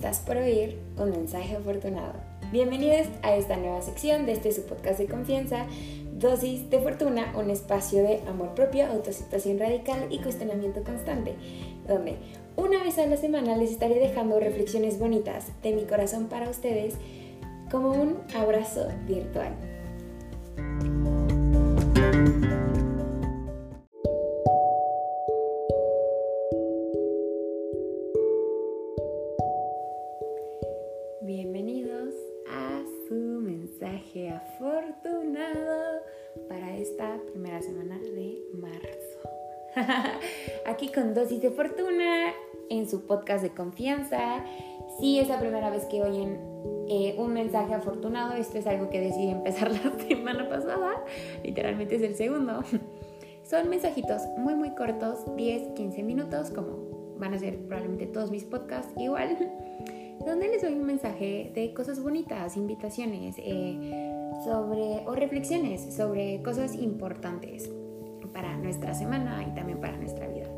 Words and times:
Estás 0.00 0.20
por 0.20 0.38
oír 0.38 0.78
un 0.96 1.10
mensaje 1.10 1.56
afortunado. 1.56 2.14
Bienvenidos 2.50 3.06
a 3.20 3.36
esta 3.36 3.58
nueva 3.58 3.82
sección 3.82 4.24
de 4.24 4.32
este 4.32 4.50
su 4.50 4.62
podcast 4.62 4.98
de 4.98 5.04
confianza, 5.04 5.66
Dosis 6.14 6.70
de 6.70 6.80
Fortuna, 6.80 7.34
un 7.36 7.50
espacio 7.50 8.02
de 8.02 8.22
amor 8.26 8.54
propio, 8.54 8.86
autoaceptación 8.86 9.58
radical 9.58 10.06
y 10.08 10.20
cuestionamiento 10.20 10.82
constante, 10.84 11.34
donde 11.86 12.16
una 12.56 12.82
vez 12.82 12.96
a 12.96 13.04
la 13.04 13.18
semana 13.18 13.58
les 13.58 13.72
estaré 13.72 13.96
dejando 13.96 14.40
reflexiones 14.40 14.98
bonitas 14.98 15.48
de 15.62 15.74
mi 15.74 15.82
corazón 15.82 16.28
para 16.28 16.48
ustedes 16.48 16.94
como 17.70 17.92
un 17.92 18.16
abrazo 18.34 18.88
virtual. 19.06 19.52
Bienvenidos 31.32 32.12
a 32.50 32.82
su 33.06 33.14
mensaje 33.14 34.30
afortunado 34.30 36.00
para 36.48 36.76
esta 36.76 37.20
primera 37.30 37.62
semana 37.62 38.00
de 38.00 38.36
marzo. 38.54 39.20
Aquí 40.66 40.90
con 40.90 41.14
dosis 41.14 41.40
de 41.40 41.50
fortuna 41.50 42.32
en 42.68 42.88
su 42.90 43.06
podcast 43.06 43.44
de 43.44 43.50
confianza. 43.50 44.44
Si 44.98 45.20
es 45.20 45.28
la 45.28 45.38
primera 45.38 45.70
vez 45.70 45.84
que 45.84 46.02
oyen 46.02 46.40
eh, 46.88 47.14
un 47.16 47.32
mensaje 47.32 47.74
afortunado, 47.74 48.32
esto 48.32 48.58
es 48.58 48.66
algo 48.66 48.90
que 48.90 48.98
decidí 48.98 49.30
empezar 49.30 49.70
la 49.84 50.00
semana 50.00 50.48
pasada, 50.48 51.04
literalmente 51.44 51.94
es 51.94 52.02
el 52.02 52.16
segundo. 52.16 52.64
Son 53.44 53.68
mensajitos 53.68 54.22
muy 54.36 54.56
muy 54.56 54.70
cortos, 54.70 55.20
10, 55.36 55.74
15 55.74 56.02
minutos, 56.02 56.50
como 56.50 57.14
van 57.20 57.34
a 57.34 57.38
ser 57.38 57.56
probablemente 57.56 58.06
todos 58.06 58.32
mis 58.32 58.42
podcasts 58.42 58.92
igual 58.96 59.38
donde 60.24 60.48
les 60.48 60.62
doy 60.62 60.74
un 60.74 60.84
mensaje 60.84 61.52
de 61.54 61.72
cosas 61.74 62.02
bonitas, 62.02 62.56
invitaciones 62.56 63.36
eh, 63.38 64.32
sobre, 64.44 65.06
o 65.06 65.14
reflexiones 65.14 65.94
sobre 65.94 66.42
cosas 66.42 66.74
importantes 66.74 67.70
para 68.32 68.56
nuestra 68.56 68.94
semana 68.94 69.44
y 69.48 69.54
también 69.54 69.80
para 69.80 69.96
nuestra 69.96 70.28
vida. 70.28 70.48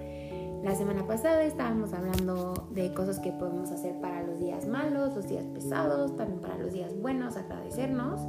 La 0.62 0.74
semana 0.74 1.06
pasada 1.06 1.42
estábamos 1.42 1.92
hablando 1.92 2.68
de 2.70 2.92
cosas 2.94 3.18
que 3.18 3.32
podemos 3.32 3.70
hacer 3.72 4.00
para 4.00 4.22
los 4.22 4.38
días 4.38 4.66
malos, 4.66 5.14
los 5.14 5.26
días 5.28 5.44
pesados, 5.46 6.16
también 6.16 6.40
para 6.40 6.56
los 6.58 6.72
días 6.72 6.96
buenos, 7.00 7.36
agradecernos. 7.36 8.20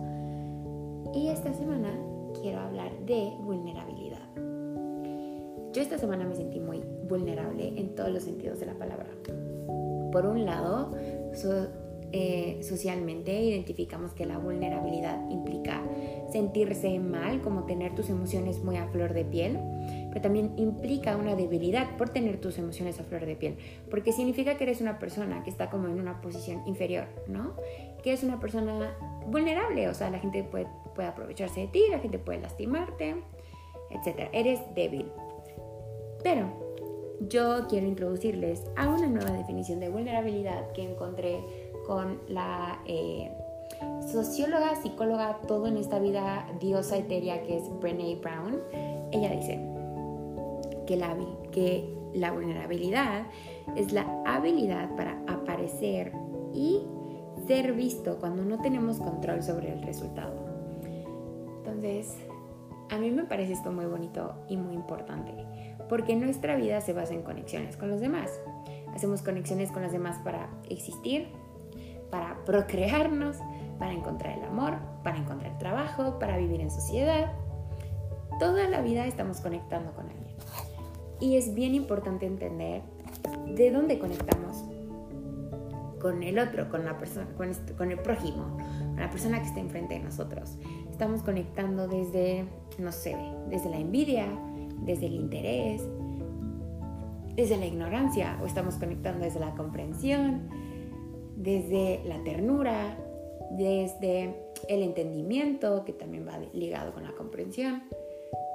Y 1.14 1.28
esta 1.28 1.54
semana 1.54 1.96
quiero 2.42 2.60
hablar 2.60 2.92
de 3.06 3.32
vulnerabilidad. 3.42 4.34
Yo 5.74 5.82
esta 5.82 5.98
semana 5.98 6.26
me 6.26 6.36
sentí 6.36 6.60
muy 6.60 6.84
vulnerable 7.08 7.80
en 7.80 7.94
todos 7.96 8.12
los 8.12 8.24
sentidos 8.24 8.60
de 8.60 8.68
la 8.68 8.74
palabra. 8.74 9.08
Por 10.12 10.26
un 10.26 10.46
lado, 10.46 10.92
eh, 12.16 12.60
socialmente 12.62 13.34
identificamos 13.42 14.14
que 14.14 14.28
la 14.28 14.38
vulnerabilidad 14.38 15.28
implica 15.32 15.82
sentirse 16.32 17.00
mal, 17.00 17.42
como 17.42 17.64
tener 17.64 17.96
tus 17.96 18.12
emociones 18.12 18.64
muy 18.64 18.78
a 18.78 18.88
flor 18.90 19.14
de 19.16 19.26
piel, 19.26 19.58
pero 20.10 20.22
también 20.22 20.54
implica 20.58 21.18
una 21.18 21.36
debilidad 21.36 21.98
por 21.98 22.10
tener 22.10 22.40
tus 22.40 22.60
emociones 22.60 23.00
a 23.00 23.04
flor 23.04 23.26
de 23.26 23.36
piel, 23.36 23.58
porque 23.90 24.12
significa 24.12 24.58
que 24.58 24.66
eres 24.66 24.80
una 24.80 25.00
persona 25.00 25.44
que 25.44 25.50
está 25.50 25.72
como 25.72 25.88
en 25.88 26.00
una 26.00 26.22
posición 26.22 26.62
inferior, 26.68 27.08
¿no? 27.28 27.56
Que 28.04 28.14
es 28.14 28.24
una 28.24 28.40
persona 28.40 28.96
vulnerable, 29.28 29.90
o 29.90 29.94
sea, 29.96 30.12
la 30.12 30.20
gente 30.20 30.44
puede, 30.44 30.68
puede 30.94 31.08
aprovecharse 31.08 31.62
de 31.62 31.68
ti, 31.68 31.82
la 31.90 31.98
gente 31.98 32.20
puede 32.20 32.42
lastimarte, 32.42 33.16
etc. 33.90 34.30
Eres 34.34 34.60
débil. 34.76 35.12
Pero 36.24 36.63
yo 37.30 37.68
quiero 37.68 37.88
introducirles 37.88 38.64
a 38.76 38.88
una 38.88 39.08
nueva 39.08 39.32
definición 39.32 39.80
de 39.80 39.90
vulnerabilidad 39.90 40.72
que 40.72 40.84
encontré 40.84 41.40
con 41.86 42.20
la 42.28 42.82
eh, 42.86 43.32
socióloga, 44.12 44.76
psicóloga, 44.82 45.40
todo 45.48 45.68
en 45.68 45.78
esta 45.78 46.00
vida 46.00 46.48
diosa 46.60 46.98
etérea 46.98 47.44
que 47.44 47.58
es 47.58 47.64
Brené 47.80 48.16
Brown. 48.16 48.62
Ella 49.12 49.30
dice 49.32 49.60
que 50.88 50.98
la, 50.98 51.16
que 51.52 51.94
la 52.14 52.32
vulnerabilidad 52.32 53.28
es 53.76 53.92
la 53.94 54.22
habilidad 54.26 54.96
para 54.96 55.22
aparecer 55.28 56.12
y 56.54 56.82
ser 57.48 57.74
visto 57.74 58.18
cuando 58.20 58.44
no 58.44 58.62
tenemos 58.62 58.98
control 58.98 59.44
sobre 59.44 59.72
el 59.72 59.82
resultado. 59.82 60.34
Entonces, 61.58 62.16
a 62.90 62.98
mí 62.98 63.12
me 63.12 63.24
parece 63.24 63.54
esto 63.54 63.72
muy 63.72 63.86
bonito 63.86 64.46
y 64.48 64.58
muy 64.58 64.74
importante 64.74 65.34
porque 65.90 66.16
nuestra 66.16 66.56
vida 66.56 66.82
se 66.82 66.94
basa 66.94 67.14
en 67.14 67.24
conexiones 67.24 67.78
con 67.78 67.90
los 67.90 68.00
demás. 68.00 68.32
Hacemos 68.96 69.22
conexiones 69.22 69.72
con 69.72 69.84
los 69.84 69.92
demás 69.92 70.18
para 70.24 70.50
existir, 70.70 71.28
para 72.10 72.44
procrearnos, 72.46 73.38
para 73.80 73.92
encontrar 73.92 74.38
el 74.38 74.46
amor, 74.46 74.78
para 75.04 75.18
encontrar 75.18 75.58
trabajo, 75.58 76.20
para 76.20 76.38
vivir 76.38 76.62
en 76.62 76.72
sociedad. 76.72 77.34
Toda 78.40 78.68
la 78.70 78.82
vida 78.82 79.06
estamos 79.06 79.42
conectando 79.42 79.94
con 79.94 80.10
alguien. 80.10 80.36
Y 81.20 81.38
es 81.38 81.54
bien 81.54 81.76
importante 81.76 82.26
entender 82.26 82.82
de 83.48 83.72
dónde 83.72 84.00
conectamos 84.00 84.64
con 86.02 86.22
el 86.22 86.38
otro, 86.38 86.70
con 86.70 86.86
la 86.86 86.98
persona, 86.98 87.28
con, 87.38 87.92
el 87.92 88.00
prójimo, 88.00 88.58
con 88.58 89.00
la 89.00 89.10
persona 89.10 89.40
que 89.42 89.48
está 89.48 89.60
enfrente 89.60 89.94
de 89.94 90.02
nosotros. 90.02 90.58
Estamos 90.94 91.24
conectando 91.24 91.88
desde, 91.88 92.46
no 92.78 92.92
sé, 92.92 93.16
desde 93.50 93.68
la 93.68 93.80
envidia, 93.80 94.28
desde 94.86 95.08
el 95.08 95.16
interés, 95.16 95.82
desde 97.36 97.58
la 97.58 97.66
ignorancia, 97.66 98.38
o 98.44 98.46
estamos 98.46 98.76
conectando 98.76 99.26
desde 99.26 99.40
la 99.40 99.56
comprensión, 99.56 100.50
desde 101.36 102.02
la 102.06 102.24
ternura, 102.24 102.96
desde 103.58 104.36
el 104.70 104.84
entendimiento, 104.84 105.84
que 105.84 105.94
también 105.94 106.28
va 106.28 106.38
ligado 106.54 106.94
con 106.94 107.02
la 107.02 107.14
comprensión, 107.14 107.82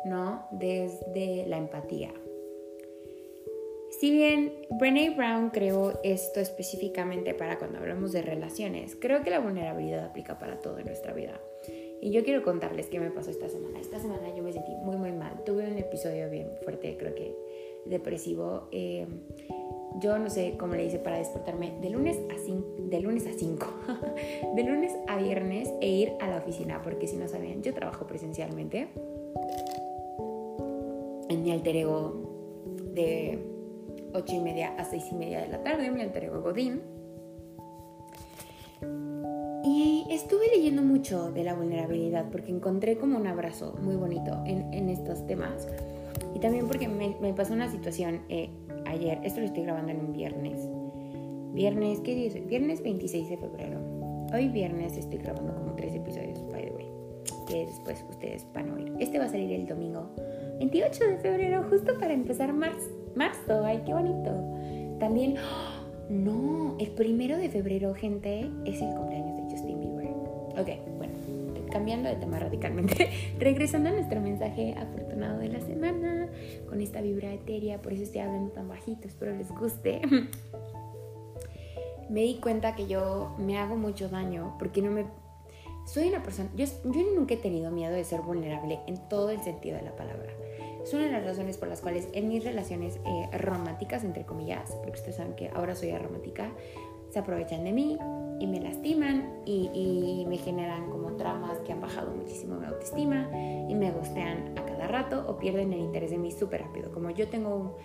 ¿no? 0.05 0.47
Desde 0.53 1.45
la 1.49 1.59
empatía. 1.59 2.15
Si 3.99 4.13
bien 4.13 4.53
Brené 4.79 5.11
Brown 5.11 5.51
creó 5.51 5.99
esto 6.05 6.39
específicamente 6.39 7.35
para 7.35 7.59
cuando 7.59 7.79
hablamos 7.79 8.13
de 8.13 8.23
relaciones, 8.23 8.95
creo 8.95 9.25
que 9.25 9.31
la 9.31 9.41
vulnerabilidad 9.41 10.05
aplica 10.05 10.39
para 10.39 10.61
todo 10.61 10.79
en 10.79 10.87
nuestra 10.87 11.13
vida. 11.13 11.41
Y 12.01 12.11
yo 12.13 12.25
quiero 12.25 12.43
contarles 12.43 12.87
qué 12.87 13.01
me 13.01 13.11
pasó 13.11 13.31
esta 13.31 13.49
semana. 13.49 13.81
Esta 13.81 13.99
semana 13.99 14.35
yo 14.37 14.43
me 14.43 14.53
sentí 14.53 14.73
muy, 14.77 14.97
muy 14.97 15.13
mal. 15.13 15.43
Tuve 15.45 15.67
un 15.71 15.79
episodio 15.79 16.31
bien 16.31 16.49
fuerte, 16.63 16.97
creo 16.97 17.15
que 17.15 17.35
depresivo. 17.87 18.69
Eh, 18.71 19.07
yo 20.01 20.19
no 20.19 20.31
sé 20.31 20.55
cómo 20.59 20.75
le 20.75 20.85
hice 20.85 20.99
para 20.99 21.19
despertarme 21.19 21.73
de 21.81 21.91
lunes 21.91 22.19
a 22.31 22.39
5, 22.39 22.77
de 22.79 23.01
lunes 23.01 23.27
a 23.27 23.33
5, 23.33 23.67
de 24.55 24.63
lunes 24.63 24.93
a 25.09 25.17
viernes 25.17 25.71
e 25.81 25.89
ir 25.89 26.13
a 26.21 26.29
la 26.29 26.39
oficina, 26.39 26.83
porque 26.83 27.09
si 27.09 27.17
no 27.17 27.27
sabían, 27.27 27.63
yo 27.63 27.75
trabajo 27.75 28.07
presencialmente 28.07 28.89
en 31.29 31.43
mi 31.43 31.51
alter 31.51 31.77
ego 31.77 32.65
de 32.95 33.39
8 34.15 34.35
y 34.37 34.41
media 34.41 34.75
a 34.77 34.85
6 34.85 35.05
y 35.13 35.15
media 35.15 35.41
de 35.41 35.49
la 35.49 35.63
tarde, 35.63 35.91
mi 35.91 36.03
alter 36.03 36.25
ego 36.25 36.43
Godín 36.43 36.98
estuve 40.19 40.49
leyendo 40.49 40.83
mucho 40.83 41.31
de 41.31 41.45
la 41.45 41.55
vulnerabilidad 41.55 42.29
porque 42.31 42.51
encontré 42.51 42.97
como 42.97 43.17
un 43.17 43.27
abrazo 43.29 43.77
muy 43.81 43.95
bonito 43.95 44.43
en, 44.47 44.89
estos 44.89 45.25
temas. 45.27 45.69
Y 46.35 46.41
también 46.41 46.67
porque 46.67 46.89
me, 46.89 47.33
pasó 47.35 47.55
una 47.55 47.71
situación 47.71 48.23
eh, 48.29 48.51
ayer, 48.87 49.21
esto 49.23 49.41
lo 49.41 49.47
estoy 49.47 49.63
grabando 49.63 49.93
en 49.93 50.01
un 50.01 50.13
viernes. 50.13 50.69
Viernes, 51.55 52.01
¿qué 52.01 52.15
dice? 52.15 52.41
Viernes 52.41 52.83
26 52.83 53.31
de 53.31 53.37
febrero. 53.37 53.79
Hoy 54.35 54.49
viernes 54.49 54.97
estoy 54.97 55.21
grabando 55.21 55.55
como 55.55 55.75
tres 55.75 55.95
episodios, 55.95 56.45
by 56.51 56.65
the 56.65 56.73
way, 56.73 56.87
que 57.47 57.67
después 57.67 58.05
ustedes 58.11 58.45
van 58.53 58.71
a 58.71 58.75
oír. 58.75 58.93
Este 58.99 59.19
va 59.19 59.27
a 59.27 59.29
salir 59.29 59.53
el 59.53 59.67
domingo 59.67 60.11
28 60.59 61.05
de 61.05 61.17
febrero, 61.19 61.65
justo 61.71 61.99
para 61.99 62.13
empezar 62.13 62.53
marzo. 62.53 62.91
marzo. 63.15 63.65
Ay, 63.65 63.83
qué 63.87 63.95
bonito. 63.95 64.33
También, 64.99 65.37
¡oh! 65.39 66.13
no, 66.13 66.77
el 66.81 66.91
primero 66.91 67.37
de 67.37 67.49
febrero, 67.49 67.95
gente, 67.95 68.51
es 68.65 68.83
el 68.83 68.95
cumpleaños. 68.95 69.28
Ok, 70.59 70.69
bueno, 70.97 71.15
cambiando 71.71 72.09
de 72.09 72.17
tema 72.17 72.39
radicalmente, 72.39 73.11
regresando 73.39 73.91
a 73.91 73.93
nuestro 73.93 74.21
mensaje 74.21 74.75
afortunado 74.77 75.39
de 75.39 75.49
la 75.49 75.61
semana, 75.61 76.29
con 76.69 76.81
esta 76.81 77.01
vibra 77.01 77.33
etérea, 77.33 77.81
por 77.81 77.93
eso 77.93 78.03
estoy 78.03 78.23
hablando 78.23 78.51
tan 78.51 78.69
bajito, 78.69 79.07
espero 79.07 79.37
les 79.37 79.53
guste. 79.53 80.01
me 82.09 82.23
di 82.23 82.41
cuenta 82.41 82.75
que 82.75 82.87
yo 82.87 83.35
me 83.39 83.59
hago 83.59 83.77
mucho 83.77 84.09
daño 84.09 84.57
porque 84.59 84.83
no 84.83 84.91
me... 84.91 85.07
Soy 85.87 86.09
una 86.09 86.23
persona, 86.23 86.51
yo, 86.55 86.67
nunca 87.15 87.35
he 87.35 87.39
tenido 87.39 87.71
miedo 87.71 87.95
de 87.95 88.05
ser 88.05 88.21
vulnerable 88.21 88.81
en 88.87 89.09
todo 89.09 89.31
el 89.31 89.41
sentido 89.41 89.77
de 89.77 89.85
la 89.85 89.97
palabra. 89.97 90.31
Es 90.83 90.93
una 90.93 91.05
de 91.05 91.13
las 91.13 91.25
razones 91.25 91.57
por 91.57 91.69
las 91.69 91.81
cuales 91.81 92.09
en 92.13 92.29
mis 92.29 92.45
relaciones 92.45 92.99
eh, 93.07 93.39
románticas, 93.39 94.05
entre 94.05 94.25
comillas, 94.25 94.71
porque 94.73 94.99
ustedes 94.99 95.17
saben 95.17 95.35
que 95.35 95.49
ahora 95.49 95.75
soy 95.75 95.97
romántica, 95.97 96.51
se 97.11 97.19
aprovechan 97.19 97.65
de 97.65 97.73
mí, 97.73 97.99
y 98.41 98.47
me 98.47 98.61
lastiman 98.61 99.41
y, 99.45 100.25
me 100.29 100.37
generan 100.37 100.91
como 100.91 101.13
traumas 101.17 101.59
que 101.61 101.73
han 101.73 101.81
bajado 101.81 102.15
muchísimo 102.15 102.57
mi 102.57 102.67
autoestima 102.67 103.29
y 103.69 103.75
me 103.75 103.91
gustean 103.91 104.53
a 104.59 104.65
cada 104.65 104.87
rato 104.87 105.25
o 105.27 105.39
pierden 105.39 105.73
el 105.73 105.81
interés 105.81 106.11
de 106.11 106.19
mí 106.19 106.31
súper 106.31 106.63
rápido. 106.63 106.93
Como 106.93 107.11
yo 107.11 107.29
tengo 107.29 107.79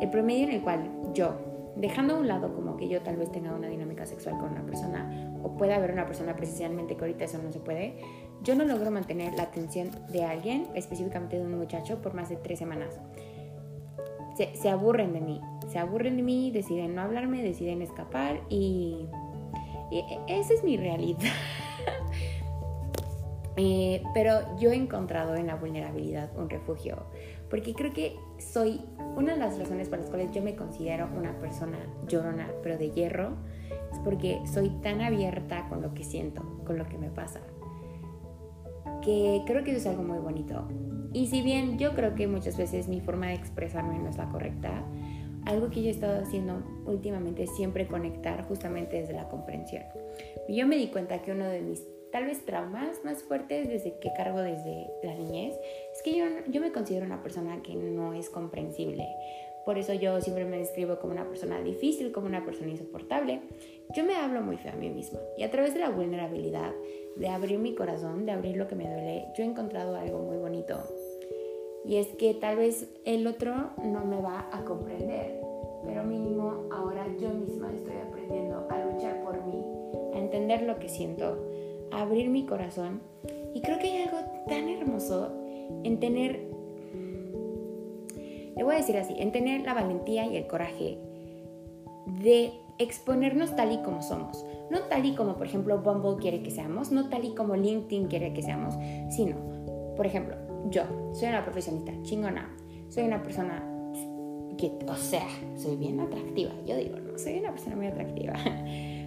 el 0.00 0.10
promedio 0.10 0.44
en 0.44 0.52
el 0.52 0.62
cual 0.62 0.90
yo, 1.12 1.34
dejando 1.76 2.16
a 2.16 2.18
un 2.20 2.28
lado 2.28 2.54
como 2.54 2.76
que 2.76 2.88
yo 2.88 3.00
tal 3.02 3.16
vez 3.16 3.32
tenga 3.32 3.54
una 3.54 3.68
dinámica 3.68 4.06
sexual 4.06 4.38
con 4.38 4.50
una 4.50 4.64
persona 4.64 5.34
o 5.42 5.56
pueda 5.56 5.76
haber 5.76 5.92
una 5.92 6.06
persona 6.06 6.36
precisamente 6.36 6.96
que 6.96 7.02
ahorita 7.02 7.24
eso 7.24 7.38
no 7.42 7.52
se 7.52 7.58
puede, 7.58 7.96
yo 8.42 8.54
no 8.54 8.64
logro 8.64 8.90
mantener 8.90 9.34
la 9.34 9.44
atención 9.44 9.90
de 10.10 10.24
alguien, 10.24 10.68
específicamente 10.74 11.38
de 11.38 11.44
un 11.44 11.58
muchacho, 11.58 12.00
por 12.00 12.14
más 12.14 12.28
de 12.28 12.36
tres 12.36 12.58
semanas. 12.58 13.00
Se, 14.36 14.54
se 14.56 14.70
aburren 14.70 15.12
de 15.12 15.20
mí, 15.20 15.40
se 15.68 15.78
aburren 15.78 16.16
de 16.16 16.22
mí, 16.22 16.50
deciden 16.50 16.94
no 16.94 17.02
hablarme, 17.02 17.42
deciden 17.42 17.82
escapar 17.82 18.40
y, 18.48 19.06
y 19.92 20.04
esa 20.26 20.54
es 20.54 20.64
mi 20.64 20.76
realidad. 20.76 21.20
Eh, 23.56 24.02
pero 24.14 24.56
yo 24.56 24.72
he 24.72 24.76
encontrado 24.76 25.34
en 25.36 25.46
la 25.46 25.56
vulnerabilidad 25.56 26.30
un 26.38 26.48
refugio, 26.48 27.04
porque 27.50 27.74
creo 27.74 27.92
que 27.92 28.16
soy 28.38 28.80
una 29.14 29.34
de 29.34 29.38
las 29.38 29.58
razones 29.58 29.90
por 29.90 29.98
las 29.98 30.08
cuales 30.08 30.32
yo 30.32 30.42
me 30.42 30.56
considero 30.56 31.06
una 31.14 31.38
persona 31.38 31.76
llorona, 32.08 32.48
pero 32.62 32.78
de 32.78 32.90
hierro, 32.92 33.36
es 33.92 33.98
porque 33.98 34.40
soy 34.50 34.70
tan 34.82 35.02
abierta 35.02 35.68
con 35.68 35.82
lo 35.82 35.92
que 35.92 36.02
siento, 36.02 36.42
con 36.64 36.78
lo 36.78 36.86
que 36.86 36.96
me 36.96 37.10
pasa, 37.10 37.40
que 39.02 39.42
creo 39.44 39.62
que 39.64 39.72
eso 39.72 39.80
es 39.80 39.86
algo 39.86 40.02
muy 40.02 40.18
bonito. 40.18 40.66
Y 41.12 41.26
si 41.26 41.42
bien 41.42 41.78
yo 41.78 41.94
creo 41.94 42.14
que 42.14 42.26
muchas 42.26 42.56
veces 42.56 42.88
mi 42.88 43.02
forma 43.02 43.26
de 43.26 43.34
expresarme 43.34 43.98
no 43.98 44.08
es 44.08 44.16
la 44.16 44.30
correcta, 44.30 44.82
algo 45.46 45.70
que 45.70 45.82
yo 45.82 45.88
he 45.88 45.92
estado 45.92 46.22
haciendo 46.22 46.62
últimamente 46.86 47.44
es 47.44 47.54
siempre 47.56 47.86
conectar 47.86 48.44
justamente 48.46 49.00
desde 49.00 49.14
la 49.14 49.28
comprensión. 49.28 49.82
Yo 50.48 50.66
me 50.66 50.76
di 50.76 50.88
cuenta 50.88 51.22
que 51.22 51.32
uno 51.32 51.48
de 51.48 51.60
mis 51.60 51.86
tal 52.12 52.26
vez 52.26 52.44
traumas 52.44 53.02
más 53.04 53.22
fuertes 53.22 53.68
desde 53.68 53.98
que 53.98 54.12
cargo 54.12 54.40
desde 54.40 54.90
la 55.02 55.14
niñez, 55.14 55.54
es 55.92 56.02
que 56.02 56.14
yo, 56.14 56.26
yo 56.46 56.60
me 56.60 56.70
considero 56.70 57.06
una 57.06 57.22
persona 57.22 57.62
que 57.62 57.74
no 57.74 58.12
es 58.12 58.28
comprensible. 58.28 59.08
Por 59.64 59.78
eso 59.78 59.94
yo 59.94 60.20
siempre 60.20 60.44
me 60.44 60.58
describo 60.58 60.98
como 60.98 61.12
una 61.12 61.28
persona 61.28 61.60
difícil, 61.62 62.12
como 62.12 62.26
una 62.26 62.44
persona 62.44 62.70
insoportable. 62.70 63.40
Yo 63.94 64.04
me 64.04 64.16
hablo 64.16 64.42
muy 64.42 64.56
feo 64.56 64.72
a 64.72 64.76
mí 64.76 64.90
misma. 64.90 65.20
Y 65.38 65.44
a 65.44 65.50
través 65.50 65.72
de 65.72 65.80
la 65.80 65.90
vulnerabilidad, 65.90 66.72
de 67.16 67.28
abrir 67.28 67.58
mi 67.58 67.74
corazón, 67.74 68.26
de 68.26 68.32
abrir 68.32 68.56
lo 68.56 68.66
que 68.66 68.74
me 68.74 68.84
duele, 68.84 69.26
yo 69.36 69.44
he 69.44 69.46
encontrado 69.46 69.96
algo 69.96 70.18
muy 70.18 70.36
bonito. 70.36 70.82
Y 71.84 71.96
es 71.96 72.08
que 72.08 72.34
tal 72.34 72.56
vez 72.56 72.88
el 73.04 73.26
otro 73.26 73.70
no 73.82 74.04
me 74.04 74.20
va 74.20 74.48
a 74.52 74.64
comprender, 74.64 75.40
pero 75.84 76.04
mínimo 76.04 76.68
ahora 76.70 77.06
yo 77.20 77.30
misma 77.30 77.72
estoy 77.72 77.96
aprendiendo 77.96 78.66
a 78.70 78.84
luchar 78.84 79.22
por 79.24 79.44
mí, 79.44 79.64
a 80.14 80.18
entender 80.18 80.62
lo 80.62 80.78
que 80.78 80.88
siento, 80.88 81.38
abrir 81.90 82.30
mi 82.30 82.46
corazón. 82.46 83.00
Y 83.54 83.60
creo 83.62 83.78
que 83.78 83.88
hay 83.88 84.02
algo 84.02 84.18
tan 84.48 84.68
hermoso 84.68 85.32
en 85.82 85.98
tener, 85.98 86.48
le 88.56 88.62
voy 88.62 88.74
a 88.74 88.78
decir 88.78 88.96
así, 88.96 89.14
en 89.18 89.32
tener 89.32 89.62
la 89.62 89.74
valentía 89.74 90.26
y 90.26 90.36
el 90.36 90.46
coraje 90.46 90.98
de 92.22 92.52
exponernos 92.78 93.54
tal 93.56 93.72
y 93.72 93.78
como 93.78 94.02
somos. 94.02 94.44
No 94.70 94.80
tal 94.82 95.04
y 95.04 95.14
como, 95.14 95.36
por 95.36 95.46
ejemplo, 95.46 95.78
Bumble 95.82 96.16
quiere 96.20 96.42
que 96.42 96.50
seamos, 96.50 96.92
no 96.92 97.08
tal 97.08 97.24
y 97.24 97.34
como 97.34 97.56
LinkedIn 97.56 98.06
quiere 98.06 98.32
que 98.32 98.42
seamos, 98.42 98.74
sino, 99.10 99.36
por 99.96 100.06
ejemplo, 100.06 100.36
yo 100.70 100.82
soy 101.14 101.28
una 101.28 101.44
profesionista 101.44 101.92
chingona, 102.02 102.48
soy 102.88 103.04
una 103.04 103.22
persona 103.22 103.62
que, 104.58 104.70
o 104.86 104.96
sea, 104.96 105.26
soy 105.56 105.76
bien 105.76 106.00
atractiva, 106.00 106.52
yo 106.66 106.76
digo, 106.76 106.98
no, 106.98 107.18
soy 107.18 107.38
una 107.38 107.50
persona 107.50 107.76
muy 107.76 107.86
atractiva. 107.86 108.34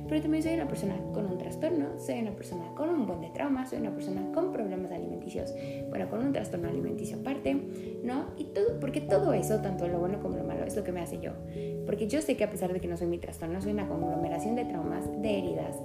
pero 0.08 0.22
también 0.22 0.44
soy 0.44 0.54
una 0.54 0.68
persona 0.68 0.96
con 1.14 1.26
un 1.26 1.38
trastorno, 1.38 1.98
soy 1.98 2.20
una 2.20 2.32
persona 2.32 2.66
con 2.76 2.90
un 2.90 3.08
buen 3.08 3.22
de 3.22 3.30
trauma, 3.30 3.66
soy 3.66 3.80
una 3.80 3.92
persona 3.92 4.22
con 4.34 4.52
problemas 4.52 4.92
alimenticios, 4.92 5.54
bueno, 5.90 6.10
con 6.10 6.24
un 6.24 6.32
trastorno 6.32 6.70
alimenticio 6.70 7.18
aparte, 7.18 7.56
¿no? 8.04 8.26
Y 8.38 8.46
todo, 8.46 8.80
porque 8.80 9.02
todo 9.02 9.34
eso, 9.34 9.62
tanto 9.62 9.88
lo 9.88 10.00
bueno 10.00 10.20
como 10.20 10.38
lo 10.38 10.44
malo, 10.44 10.64
es 10.64 10.76
lo 10.76 10.84
que 10.84 10.92
me 10.92 11.02
hace 11.02 11.20
yo. 11.20 11.32
Porque 11.86 12.08
yo 12.08 12.22
sé 12.22 12.38
que 12.38 12.44
a 12.44 12.50
pesar 12.50 12.72
de 12.72 12.80
que 12.80 12.88
no 12.88 12.98
soy 12.98 13.08
mi 13.08 13.18
trastorno, 13.18 13.62
soy 13.62 13.72
una 13.72 13.88
conglomeración 13.88 14.56
de 14.56 14.66
traumas, 14.66 15.10
de 15.22 15.40
heridas, 15.40 15.76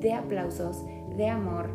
de 0.00 0.12
aplausos, 0.12 0.84
de 1.16 1.28
amor, 1.28 1.70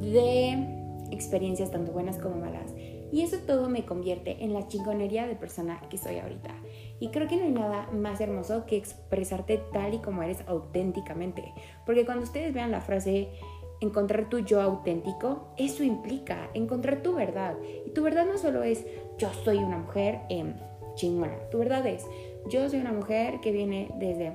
de 0.00 0.85
experiencias 1.10 1.70
tanto 1.70 1.92
buenas 1.92 2.18
como 2.18 2.36
malas. 2.36 2.72
Y 3.12 3.22
eso 3.22 3.38
todo 3.46 3.68
me 3.68 3.84
convierte 3.84 4.44
en 4.44 4.52
la 4.52 4.66
chingonería 4.66 5.26
de 5.26 5.36
persona 5.36 5.80
que 5.88 5.98
soy 5.98 6.18
ahorita. 6.18 6.54
Y 6.98 7.08
creo 7.08 7.28
que 7.28 7.36
no 7.36 7.44
hay 7.44 7.52
nada 7.52 7.88
más 7.92 8.20
hermoso 8.20 8.66
que 8.66 8.76
expresarte 8.76 9.62
tal 9.72 9.94
y 9.94 9.98
como 9.98 10.22
eres 10.22 10.42
auténticamente. 10.46 11.52
Porque 11.84 12.04
cuando 12.04 12.24
ustedes 12.24 12.52
vean 12.52 12.72
la 12.72 12.80
frase 12.80 13.28
encontrar 13.80 14.28
tu 14.28 14.38
yo 14.38 14.60
auténtico, 14.60 15.48
eso 15.56 15.84
implica 15.84 16.50
encontrar 16.54 17.02
tu 17.02 17.14
verdad. 17.14 17.56
Y 17.86 17.90
tu 17.90 18.02
verdad 18.02 18.26
no 18.26 18.38
solo 18.38 18.62
es 18.62 18.84
yo 19.18 19.32
soy 19.44 19.58
una 19.58 19.78
mujer 19.78 20.20
eh, 20.28 20.54
chingona. 20.94 21.38
Tu 21.50 21.58
verdad 21.58 21.86
es 21.86 22.06
yo 22.48 22.68
soy 22.68 22.80
una 22.80 22.92
mujer 22.92 23.40
que 23.40 23.52
viene 23.52 23.90
desde 23.98 24.32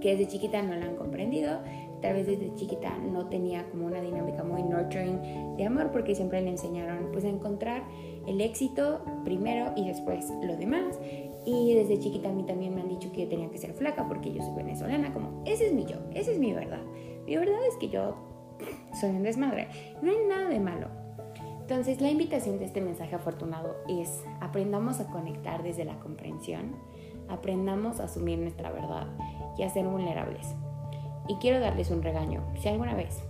que 0.00 0.16
desde 0.16 0.28
chiquita 0.28 0.60
no 0.60 0.74
la 0.74 0.84
han 0.84 0.96
comprendido, 0.96 1.60
tal 2.02 2.12
vez 2.14 2.26
desde 2.26 2.54
chiquita 2.56 2.98
no 2.98 3.28
tenía 3.28 3.64
como 3.70 3.86
una 3.86 4.02
dinámica 4.02 4.42
muy 4.42 4.62
nurturing 4.62 5.18
de 5.56 5.66
amor 5.66 5.90
porque 5.90 6.14
siempre 6.14 6.40
le 6.42 6.50
enseñaron 6.50 7.10
pues 7.12 7.24
a 7.24 7.28
encontrar 7.28 7.84
el 8.26 8.40
éxito 8.40 9.04
primero 9.24 9.72
y 9.76 9.86
después 9.86 10.32
lo 10.42 10.56
demás 10.56 10.98
y 11.46 11.74
desde 11.74 11.98
chiquita 11.98 12.30
a 12.30 12.32
mí 12.32 12.44
también 12.44 12.74
me 12.74 12.80
han 12.80 12.88
dicho 12.88 13.12
que 13.12 13.22
yo 13.22 13.28
tenía 13.28 13.50
que 13.50 13.58
ser 13.58 13.74
flaca 13.74 14.08
porque 14.08 14.32
yo 14.32 14.42
soy 14.42 14.54
venezolana, 14.54 15.12
como 15.12 15.42
ese 15.44 15.66
es 15.66 15.72
mi 15.72 15.84
yo, 15.84 15.96
esa 16.14 16.30
es 16.30 16.38
mi 16.38 16.52
verdad. 16.52 16.80
Mi 17.26 17.36
verdad 17.36 17.58
es 17.68 17.76
que 17.76 17.88
yo 17.88 18.16
soy 18.98 19.10
un 19.10 19.22
desmadre. 19.22 19.68
No 20.02 20.10
hay 20.10 20.18
nada 20.26 20.48
de 20.48 20.60
malo. 20.60 20.88
Entonces 21.60 22.00
la 22.00 22.10
invitación 22.10 22.58
de 22.58 22.66
este 22.66 22.80
mensaje 22.80 23.14
afortunado 23.14 23.76
es 23.88 24.22
aprendamos 24.40 25.00
a 25.00 25.06
conectar 25.06 25.62
desde 25.62 25.84
la 25.84 25.98
comprensión, 25.98 26.76
aprendamos 27.28 28.00
a 28.00 28.04
asumir 28.04 28.38
nuestra 28.38 28.70
verdad 28.70 29.06
y 29.56 29.62
a 29.62 29.70
ser 29.70 29.86
vulnerables. 29.86 30.54
Y 31.26 31.36
quiero 31.36 31.60
darles 31.60 31.90
un 31.90 32.02
regaño, 32.02 32.42
si 32.58 32.68
alguna 32.68 32.94
vez, 32.94 33.22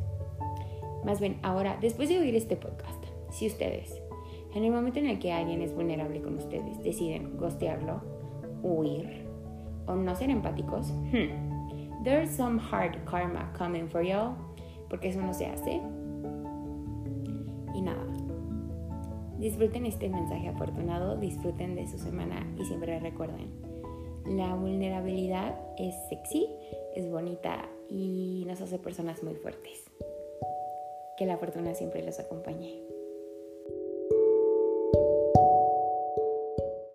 más 1.04 1.20
bien 1.20 1.38
ahora, 1.42 1.78
después 1.80 2.08
de 2.08 2.18
oír 2.18 2.34
este 2.34 2.56
podcast, 2.56 3.04
si 3.30 3.46
ustedes 3.46 4.00
en 4.54 4.62
el 4.62 4.70
momento 4.70 5.00
en 5.00 5.06
el 5.06 5.18
que 5.18 5.32
alguien 5.32 5.62
es 5.62 5.74
vulnerable 5.74 6.22
con 6.22 6.36
ustedes, 6.36 6.80
deciden 6.82 7.36
gostearlo, 7.36 8.00
huir 8.62 9.26
o 9.86 9.96
no 9.96 10.14
ser 10.14 10.30
empáticos, 10.30 10.92
hmm, 10.92 12.04
there's 12.04 12.30
some 12.30 12.60
hard 12.60 13.04
karma 13.04 13.52
coming 13.58 13.88
for 13.88 14.02
y'all, 14.02 14.34
porque 14.88 15.08
eso 15.08 15.20
no 15.20 15.34
se 15.34 15.46
hace. 15.46 15.80
Y 17.74 17.82
nada, 17.82 18.06
disfruten 19.38 19.86
este 19.86 20.08
mensaje 20.08 20.48
afortunado, 20.48 21.16
disfruten 21.16 21.74
de 21.74 21.88
su 21.88 21.98
semana 21.98 22.46
y 22.56 22.64
siempre 22.64 23.00
recuerden, 23.00 23.50
la 24.24 24.54
vulnerabilidad 24.54 25.58
es 25.78 25.94
sexy, 26.08 26.46
es 26.94 27.10
bonita 27.10 27.68
y 27.90 28.44
nos 28.46 28.60
hace 28.60 28.78
personas 28.78 29.24
muy 29.24 29.34
fuertes. 29.34 29.90
Que 31.16 31.26
la 31.26 31.36
fortuna 31.36 31.74
siempre 31.74 32.02
los 32.02 32.18
acompañe. 32.18 32.93